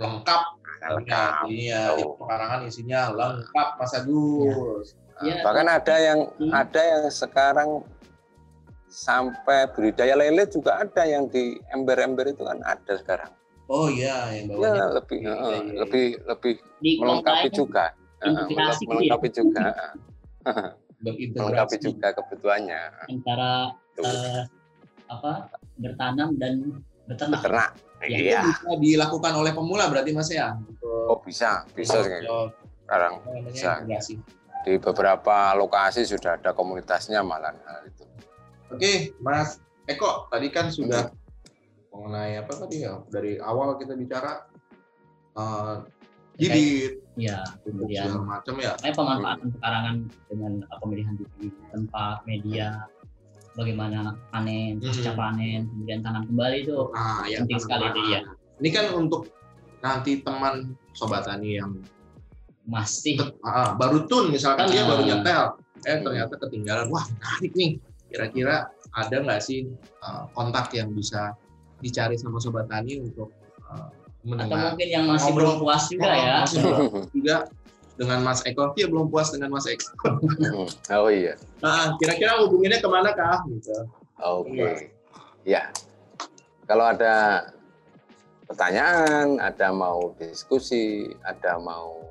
Lengkap. 0.00 0.42
lengkap. 0.80 1.44
Iya, 1.52 1.92
Tuh. 1.92 2.16
pekarangan 2.16 2.60
isinya 2.64 3.12
lengkap 3.12 3.68
Mas 3.76 3.92
Agus. 3.92 4.96
Ya, 4.96 5.09
bahkan 5.20 5.66
ada 5.68 5.94
yang 5.96 6.18
Hmm. 6.36 6.50
ada 6.50 6.80
yang 6.80 7.02
sekarang 7.06 7.84
sampai 8.86 9.70
budidaya 9.70 10.16
lele 10.16 10.48
juga 10.48 10.80
ada 10.80 11.02
yang 11.04 11.28
di 11.28 11.54
ember-ember 11.70 12.26
itu 12.26 12.42
kan 12.42 12.58
ada 12.60 12.92
sekarang 12.96 13.30
Oh 13.70 13.86
iya, 13.86 14.34
yang 14.34 14.50
ya 14.50 14.56
bawahnya. 14.58 14.84
lebih 14.90 15.18
Iya, 15.20 15.30
eh, 15.30 15.38
iya, 15.38 15.58
iya. 15.62 15.74
lebih 15.78 16.06
lebih 16.26 16.52
di 16.82 16.90
melengkapi 16.98 17.48
juga 17.54 17.84
melengkapi, 18.18 18.50
ya? 18.90 19.30
juga 19.30 19.64
melengkapi 21.38 21.76
juga 21.78 22.08
kebutuhannya 22.12 22.80
antara 23.06 23.70
eh, 23.94 24.42
apa 25.06 25.32
bertanam 25.76 26.34
dan 26.34 26.82
beternak 27.06 27.40
beternak 27.40 27.70
Ya, 28.00 28.16
Itu 28.16 28.32
iya 28.32 28.40
bisa 28.40 28.72
dilakukan 28.80 29.32
oleh 29.36 29.52
pemula 29.52 29.84
berarti 29.86 30.16
Mas 30.16 30.32
ya. 30.32 30.56
Oh 30.80 31.20
bisa 31.20 31.68
bisa 31.70 32.00
sih. 32.00 32.24
untuk, 32.24 32.48
sekarang 32.80 33.12
bisa. 33.44 33.70
integrasi. 33.76 34.14
Di 34.60 34.76
beberapa 34.76 35.56
lokasi 35.56 36.04
sudah 36.04 36.36
ada 36.36 36.52
komunitasnya 36.52 37.24
malah 37.24 37.52
hal 37.64 37.88
itu 37.88 38.04
Oke, 38.70 39.18
Mas 39.18 39.58
Eko, 39.90 40.30
tadi 40.30 40.46
kan 40.54 40.70
sudah 40.70 41.10
Hmm. 41.10 42.06
mengenai 42.06 42.38
apa 42.38 42.54
tadi 42.54 42.86
ya? 42.86 43.02
Dari 43.10 43.34
awal 43.42 43.74
kita 43.82 43.98
bicara 43.98 44.46
eh 45.34 45.74
bibit, 46.38 47.02
ya 47.18 47.42
kemudian 47.66 48.14
segala 48.14 48.38
macam 48.38 48.54
ya. 48.62 48.72
Makanya 48.78 48.94
pemanfaatan 48.94 49.48
pekarangan 49.58 49.94
dengan 50.30 50.52
uh, 50.70 50.78
pemilihan 50.78 51.14
bibit, 51.18 51.52
tempat, 51.74 52.22
media, 52.30 52.86
bagaimana 53.58 54.14
panen, 54.30 54.78
pasca 54.78 55.10
Hmm. 55.12 55.18
panen, 55.18 55.60
kemudian 55.66 55.98
tanam 56.06 56.22
kembali 56.30 56.56
itu 56.62 56.78
Nah, 56.94 57.26
yang 57.26 57.42
penting 57.44 57.60
sekali 57.60 57.84
itu 57.90 58.00
ya. 58.14 58.20
Ini 58.62 58.68
kan 58.70 58.86
untuk 58.94 59.22
nanti 59.82 60.22
teman 60.22 60.78
sobat 60.94 61.26
tani 61.26 61.58
yang 61.58 61.74
Masih 62.62 63.16
ah, 63.40 63.72
baru 63.74 64.04
tun 64.04 64.30
misalkan 64.30 64.68
dia 64.68 64.84
Ah. 64.84 64.88
baru 64.88 65.02
nyetel, 65.02 65.42
eh 65.80 65.94
Hmm. 65.94 66.04
ternyata 66.04 66.34
ketinggalan. 66.38 66.86
Wah 66.88 67.04
menarik 67.08 67.52
nih. 67.54 67.70
Kira-kira 68.06 68.56
ada 68.92 69.16
nggak 69.16 69.40
sih 69.40 69.66
eh, 69.98 70.22
kontak 70.30 70.70
yang 70.72 70.90
bisa 70.90 71.32
dicari 71.78 72.14
sama 72.14 72.36
sobat 72.36 72.66
tani 72.66 73.00
untuk 73.00 73.32
atau 73.64 73.88
mendengar? 74.26 74.74
mungkin 74.74 74.88
yang 74.88 75.04
masih 75.06 75.30
Ngobrol. 75.30 75.40
belum 75.40 75.56
puas 75.58 75.82
juga 75.88 76.04
Oh, 76.04 76.12
ya. 76.12 76.34
masih 76.42 76.58
belum 76.60 76.82
juga 77.10 77.36
dengan 77.96 78.18
Mas 78.22 78.40
Eko. 78.42 78.64
Dia 78.74 78.86
belum 78.86 79.06
puas 79.08 79.28
dengan 79.30 79.48
Mas 79.50 79.64
Eko. 79.64 79.88
oh 81.00 81.08
iya 81.08 81.34
Nah, 81.58 81.96
kira-kira 81.96 82.36
hubunginnya 82.38 82.78
ke 82.78 82.88
mana 82.88 83.10
kah? 83.10 83.40
Gitu. 83.46 83.72
oke 84.18 84.52
Iya. 84.52 84.68
ya 85.42 85.62
kalau 86.66 86.84
ada 86.86 87.48
pertanyaan 88.44 89.38
ada 89.38 89.70
mau 89.70 90.12
diskusi 90.14 91.08
ada 91.22 91.56
mau 91.56 92.04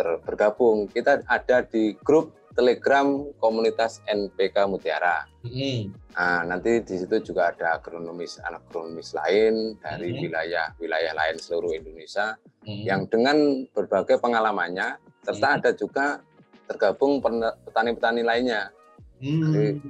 ter- 0.00 0.20
bergabung 0.24 0.88
kita 0.88 1.20
ada 1.28 1.60
di 1.60 1.92
grup 2.00 2.32
Telegram 2.50 3.06
komunitas 3.36 4.00
NPK 4.04 4.64
Mutiara 4.66 5.28
Hmm. 5.40 5.88
Nah, 6.12 6.44
nanti 6.44 6.84
di 6.84 7.00
situ 7.00 7.16
juga 7.22 7.48
ada 7.48 7.72
agronomis 7.72 8.36
agronomis 8.36 9.16
lain 9.16 9.72
dari 9.78 10.12
wilayah-wilayah 10.18 11.16
lain 11.16 11.36
seluruh 11.38 11.72
Indonesia 11.72 12.36
Hmm. 12.60 12.84
yang 12.84 13.00
dengan 13.06 13.36
berbagai 13.70 14.20
pengalamannya 14.20 15.00
serta 15.22 15.46
Hmm. 15.46 15.56
ada 15.60 15.70
juga 15.72 16.20
tergabung 16.66 17.20
petani-petani 17.64 18.20
lainnya 18.20 18.68
Hmm. 19.16 19.48
Jadi- 19.48 19.80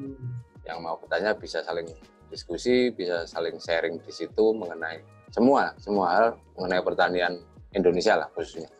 yang 0.66 0.78
mau 0.80 0.94
bertanya 0.96 1.34
bisa 1.34 1.62
saling 1.62 1.86
diskusi, 2.30 2.90
bisa 2.90 3.26
saling 3.26 3.58
sharing 3.58 3.98
di 3.98 4.12
situ 4.12 4.54
mengenai 4.54 5.02
semua 5.30 5.74
semua 5.76 6.06
hal 6.10 6.26
mengenai 6.54 6.78
pertanian 6.80 7.34
Indonesia 7.70 8.14
lah 8.14 8.28
khususnya. 8.30 8.70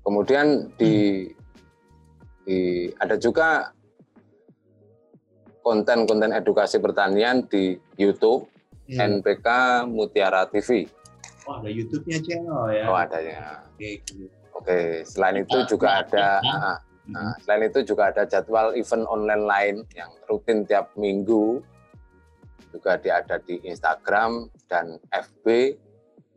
Kemudian 0.00 0.72
di, 0.80 1.28
di 2.48 2.88
ada 2.96 3.20
juga 3.20 3.70
konten-konten 5.60 6.32
edukasi 6.32 6.80
pertanian 6.80 7.44
di 7.44 7.76
YouTube 8.00 8.48
Hmm. 8.90 9.22
NPK 9.22 9.46
Mutiara 9.86 10.50
TV. 10.50 10.82
Oh, 11.46 11.62
ada 11.62 11.70
YouTube-nya 11.70 12.18
channel 12.26 12.62
ya. 12.74 12.84
Oh 12.90 12.98
adanya. 12.98 13.62
Oke. 13.70 14.02
gitu. 14.02 14.26
Oke, 14.50 15.06
selain 15.06 15.46
itu 15.46 15.58
juga 15.70 16.02
ada 16.04 16.42
ah, 16.42 16.76
ah, 17.14 17.32
selain 17.40 17.70
itu 17.70 17.80
juga 17.86 18.10
ada 18.10 18.26
jadwal 18.26 18.74
event 18.74 19.06
online 19.08 19.44
lain 19.46 19.76
yang 19.94 20.10
rutin 20.26 20.66
tiap 20.66 20.90
minggu. 20.98 21.62
Juga 22.74 22.98
di, 22.98 23.08
ada 23.14 23.38
di 23.40 23.62
Instagram 23.62 24.50
dan 24.66 24.98
FB 25.10 25.78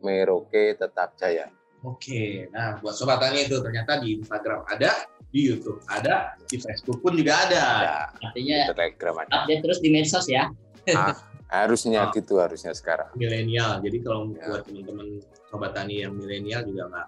Meroke 0.02 0.78
Tetap 0.78 1.18
Jaya. 1.18 1.50
Oke, 1.84 2.48
nah 2.48 2.80
buat 2.80 2.96
sobat 2.96 3.20
tani 3.20 3.44
itu 3.44 3.60
ternyata 3.60 4.00
di 4.00 4.16
Instagram 4.16 4.64
ada, 4.64 5.04
di 5.28 5.40
YouTube 5.44 5.84
ada, 5.84 6.32
di 6.48 6.56
Facebook 6.56 7.04
pun 7.04 7.12
juga 7.12 7.44
ada. 7.44 7.64
Ya, 7.84 7.96
Artinya 8.24 8.56
di 8.56 8.68
Telegram 8.72 9.14
ada. 9.20 9.30
update 9.44 9.60
terus 9.60 9.78
di 9.84 9.88
medsos 9.92 10.24
ya. 10.24 10.48
Ah, 10.90 11.12
harusnya 11.52 12.08
Ah. 12.08 12.12
gitu 12.12 12.40
harusnya 12.40 12.72
sekarang. 12.72 13.12
Milenial, 13.12 13.84
jadi 13.84 14.00
kalau 14.00 14.32
Ya. 14.32 14.48
buat 14.48 14.64
teman-teman 14.64 15.20
sobat 15.46 15.76
tani 15.76 16.00
yang 16.00 16.16
milenial 16.16 16.64
juga 16.64 16.88
nggak 16.88 17.06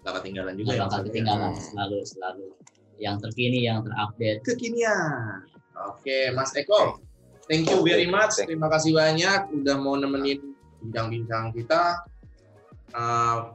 nggak 0.00 0.14
ketinggalan 0.20 0.54
juga 0.56 0.70
Nggak 0.72 0.88
ya. 0.88 1.00
ketinggalan 1.04 1.52
selalu 1.54 1.98
selalu 2.04 2.46
yang 2.96 3.16
terkini 3.20 3.58
yang 3.62 3.84
terupdate. 3.84 4.40
Kekinian. 4.40 5.44
Oke, 5.84 6.32
Mas 6.32 6.54
Eko, 6.54 6.96
thank 7.44 7.66
you 7.66 7.82
very 7.82 8.06
much. 8.06 8.40
Terima 8.40 8.68
kasih 8.68 8.94
banyak 8.94 9.52
udah 9.52 9.76
mau 9.76 9.96
nemenin 9.96 10.54
bincang-bincang 10.80 11.52
kita 11.52 12.04
uh, 12.94 13.52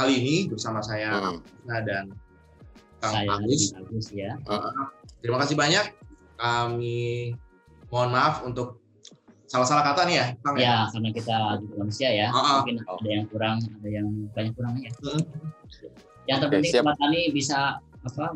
kali 0.00 0.12
ini 0.16 0.36
bersama 0.48 0.80
saya 0.80 1.12
Hmm. 1.12 1.38
Nah, 1.68 1.80
dan 1.84 2.04
Kang 3.00 3.12
Saya 3.16 3.28
Agus. 3.36 4.08
ya. 4.12 4.36
Terima 5.20 5.36
kasih 5.44 5.56
banyak. 5.56 5.84
Kami 6.40 7.32
mohon 7.92 8.10
maaf 8.12 8.44
untuk 8.44 8.80
salah-salah 9.48 9.84
kata 9.92 10.08
nih 10.08 10.16
ya, 10.16 10.26
Kang 10.40 10.56
ya. 10.56 10.64
Ya, 10.64 10.76
karena 10.92 11.08
kita 11.12 11.36
manusia 11.76 12.08
ya. 12.12 12.28
Ah, 12.32 12.38
ah. 12.40 12.58
Mungkin 12.64 12.76
ada 12.80 13.08
yang 13.08 13.24
kurang, 13.28 13.58
ada 13.60 13.88
yang 13.88 14.08
banyak 14.32 14.52
kurangnya. 14.56 14.90
Hmm. 15.04 15.20
Yang 16.28 16.38
terpenting 16.46 16.72
sobat 16.72 16.96
tani 16.96 17.20
bisa 17.32 17.82
apa 18.00 18.26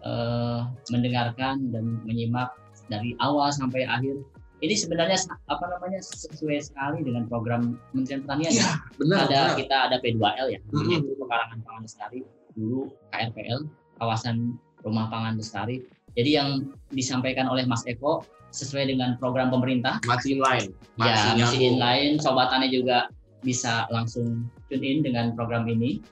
eh, 0.00 0.60
mendengarkan 0.88 1.68
dan 1.74 1.84
menyimak 2.08 2.56
dari 2.88 3.12
awal 3.20 3.52
sampai 3.52 3.84
akhir. 3.84 4.20
Ini 4.60 4.74
sebenarnya 4.76 5.16
apa 5.48 5.64
namanya 5.72 6.04
sesuai 6.04 6.60
sekali 6.60 7.00
dengan 7.00 7.24
program 7.24 7.80
Kementerian 7.92 8.20
Pertanian. 8.28 8.52
Iya, 8.52 8.60
ya. 8.60 8.72
benar. 9.00 9.18
ada 9.24 9.28
benar. 9.32 9.56
kita 9.56 9.76
ada 9.88 9.96
P2L 10.04 10.46
ya, 10.52 10.60
Mm-mm. 10.68 10.90
yaitu 10.92 11.12
pekarangan 11.16 11.58
pangan 11.64 11.82
lestari 11.88 12.20
dulu 12.52 12.92
KRPL 13.08 13.60
kawasan 13.96 14.60
rumah 14.84 15.08
pangan 15.08 15.40
lestari. 15.40 15.80
Jadi 16.12 16.30
yang 16.36 16.68
disampaikan 16.92 17.48
oleh 17.48 17.64
Mas 17.64 17.86
Eko 17.88 18.20
sesuai 18.50 18.90
dengan 18.90 19.16
program 19.16 19.48
pemerintah. 19.48 20.02
Masih 20.04 20.36
inline. 20.36 20.74
ya, 20.98 21.38
masih 21.38 21.60
inline. 21.70 22.14
Sobatannya 22.18 22.68
juga 22.68 23.08
bisa 23.40 23.88
langsung 23.88 24.44
tune 24.68 24.84
in 24.84 25.00
dengan 25.00 25.32
program 25.32 25.64
ini. 25.70 26.02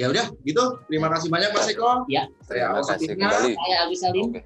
Ya 0.00 0.08
udah, 0.08 0.32
gitu. 0.48 0.80
Terima 0.88 1.12
kasih 1.12 1.28
banyak 1.28 1.52
Mas 1.52 1.68
Eko. 1.68 2.08
Ya. 2.08 2.24
Saya 2.48 2.72
Terima 2.72 2.80
kasih 2.80 3.06
Fitna. 3.12 3.28
kembali. 3.28 3.52
Saya 3.52 3.76
Agus 3.84 3.98
Salim. 4.00 4.24
Oke. 4.32 4.40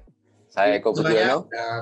Saya 0.51 0.69
Eko 0.75 0.89
Budiono. 0.91 1.37
dan 1.47 1.81